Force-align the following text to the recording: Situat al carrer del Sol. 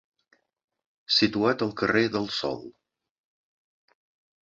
Situat 1.17 1.63
al 1.67 1.75
carrer 1.83 2.05
del 2.17 2.27
Sol. 2.41 2.67